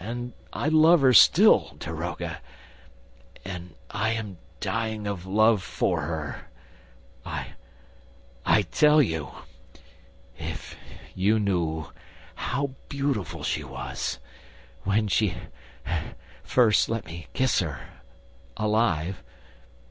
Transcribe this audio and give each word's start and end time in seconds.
And 0.00 0.32
I 0.54 0.68
love 0.68 1.02
her 1.02 1.12
still... 1.12 1.76
daroga... 1.78 2.38
and 3.44 3.74
I 3.90 4.12
am 4.12 4.38
dying 4.60 5.06
of 5.06 5.26
love 5.26 5.62
for 5.62 6.00
her, 6.00 6.48
I... 7.26 7.48
I 8.46 8.62
tell 8.62 9.02
you!... 9.02 9.30
If 10.38 10.74
you 11.14 11.38
knew 11.38 11.90
how 12.34 12.70
beautiful 12.88 13.42
she 13.42 13.62
was... 13.62 14.18
when 14.84 15.06
she 15.08 15.34
let 16.56 17.04
me 17.04 17.26
kiss 17.34 17.58
her... 17.60 17.88
alive 18.56 19.22